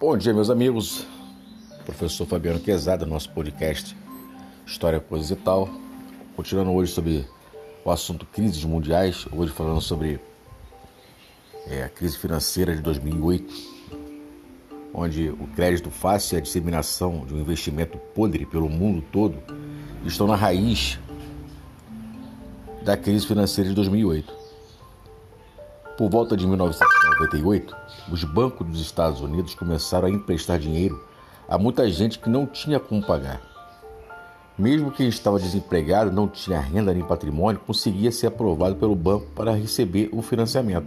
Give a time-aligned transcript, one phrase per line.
[0.00, 1.06] Bom dia, meus amigos.
[1.84, 3.96] Professor Fabiano Quezada, nosso podcast
[4.66, 5.68] História, Coisas e Tal.
[6.36, 7.26] Continuando hoje sobre
[7.84, 10.20] o assunto crises mundiais, hoje falando sobre
[11.66, 13.54] é, a crise financeira de 2008,
[14.94, 19.36] onde o crédito fácil e a disseminação de um investimento podre pelo mundo todo
[20.04, 20.98] estão na raiz
[22.82, 24.37] da crise financeira de 2008.
[25.98, 27.76] Por volta de 1998,
[28.12, 31.04] os bancos dos Estados Unidos começaram a emprestar dinheiro
[31.48, 33.42] a muita gente que não tinha como pagar.
[34.56, 39.52] Mesmo quem estava desempregado, não tinha renda nem patrimônio, conseguia ser aprovado pelo banco para
[39.56, 40.86] receber o financiamento.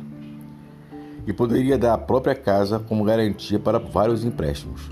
[1.27, 4.89] E poderia dar a própria casa como garantia para vários empréstimos.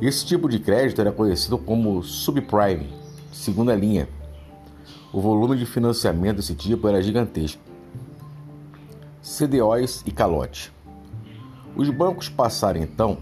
[0.00, 2.88] Esse tipo de crédito era conhecido como subprime,
[3.30, 4.08] segunda linha.
[5.12, 7.71] O volume de financiamento desse tipo era gigantesco
[9.32, 10.70] CDOs e calote.
[11.74, 13.16] Os bancos passaram então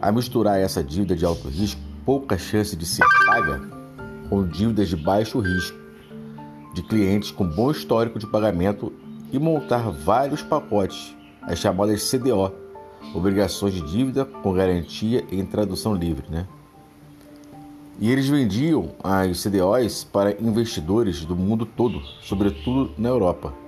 [0.00, 3.60] a misturar essa dívida de alto risco, pouca chance de ser paga,
[4.30, 5.76] com dívidas de baixo risco,
[6.72, 8.90] de clientes com bom histórico de pagamento
[9.30, 12.50] e montar vários pacotes, as chamadas CDO,
[13.14, 16.46] obrigações de dívida com garantia em tradução livre, né?
[18.00, 23.67] E eles vendiam as CDOs para investidores do mundo todo, sobretudo na Europa.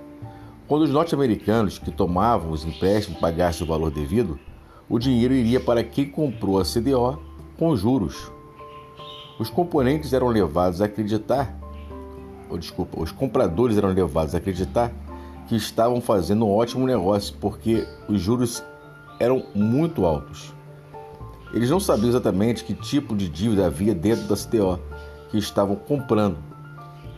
[0.71, 4.39] Quando os norte-americanos que tomavam os empréstimos pagassem o valor devido,
[4.87, 7.21] o dinheiro iria para quem comprou a CDO
[7.59, 8.31] com juros.
[9.37, 11.59] Os componentes eram levados a acreditar,
[12.49, 14.93] ou desculpa, os compradores eram levados a acreditar
[15.49, 18.63] que estavam fazendo um ótimo negócio porque os juros
[19.19, 20.53] eram muito altos.
[21.53, 24.79] Eles não sabiam exatamente que tipo de dívida havia dentro da CDO
[25.31, 26.37] que estavam comprando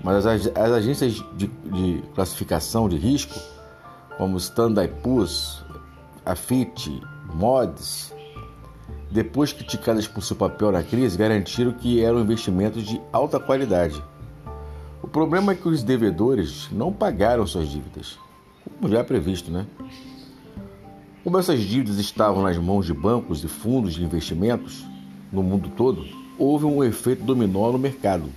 [0.04, 3.40] mas as, as agências de, de, classificação de risco,
[4.18, 5.64] como Standard Poor's,
[6.26, 6.90] a Fitch,
[7.34, 8.14] Mods,
[9.10, 14.04] depois criticadas por seu papel na crise, garantiram que eram investimentos de alta qualidade.
[15.02, 18.18] O problema é que os devedores não pagaram suas dívidas,
[18.80, 19.66] como já é previsto, né?
[21.24, 24.86] Como essas dívidas estavam nas mãos de bancos e fundos de investimentos
[25.32, 26.06] no mundo todo,
[26.38, 28.30] houve um efeito dominó no mercado.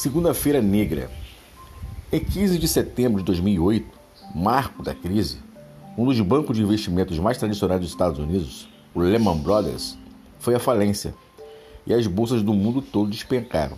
[0.00, 1.10] Segunda-feira Negra.
[2.12, 3.84] Em 15 de setembro de 2008,
[4.32, 5.38] marco da crise,
[5.96, 9.98] um dos bancos de investimentos mais tradicionais dos Estados Unidos, o Lehman Brothers,
[10.38, 11.12] foi à falência
[11.84, 13.76] e as bolsas do mundo todo despencaram.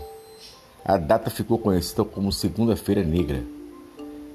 [0.85, 3.43] A data ficou conhecida como Segunda-feira Negra.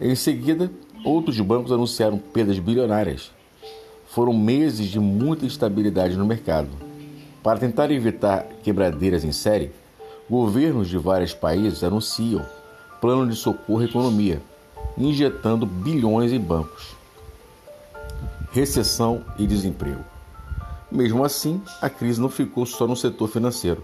[0.01, 0.71] Em seguida,
[1.05, 3.31] outros bancos anunciaram perdas bilionárias.
[4.07, 6.69] Foram meses de muita instabilidade no mercado.
[7.43, 9.69] Para tentar evitar quebradeiras em série,
[10.27, 12.43] Governos de vários países anunciam
[12.99, 14.41] plano de socorro à economia,
[14.97, 16.95] injetando bilhões em bancos.
[18.51, 20.03] Recessão e desemprego.
[20.91, 23.83] Mesmo assim, a crise não ficou só no setor financeiro.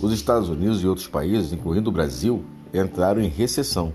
[0.00, 3.92] Os Estados Unidos e outros países, incluindo o Brasil, entraram em recessão.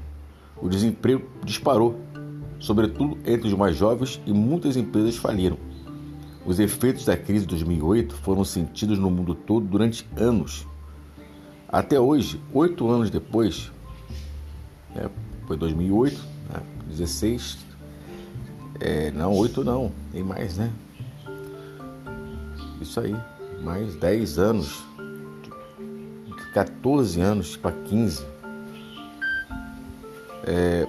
[0.62, 1.98] O desemprego disparou,
[2.60, 5.58] sobretudo entre os mais jovens, e muitas empresas faliram.
[6.46, 10.70] Os efeitos da crise de 2008 foram sentidos no mundo todo durante anos
[11.72, 13.72] até hoje, oito anos depois,
[14.94, 15.10] né,
[15.48, 17.58] foi 2008, né, 16,
[18.80, 20.72] é, não, oito não, tem mais, né?
[22.82, 23.16] Isso aí,
[23.64, 24.84] mais 10 anos,
[26.54, 28.26] 14 anos para 15.
[30.44, 30.88] É,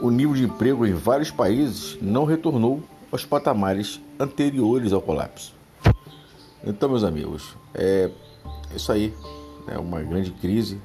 [0.00, 5.54] o nível de emprego em vários países não retornou aos patamares anteriores ao colapso.
[6.64, 8.10] Então, meus amigos, é
[8.74, 9.14] isso aí
[9.68, 10.80] né, uma grande crise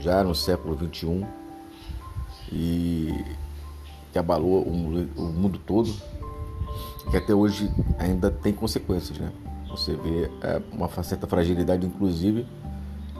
[0.00, 1.26] já no século XXI
[2.52, 3.24] e
[4.12, 5.90] que abalou o, mundo todo
[7.10, 9.30] que até hoje ainda tem consequências, né?
[9.68, 12.46] Você vê é, uma certa fragilidade, inclusive,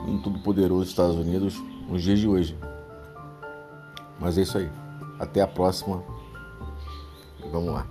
[0.07, 2.57] em tudo poderoso Estados Unidos nos dias de hoje.
[4.19, 4.71] Mas é isso aí.
[5.19, 6.03] Até a próxima.
[7.51, 7.87] Vamos lá.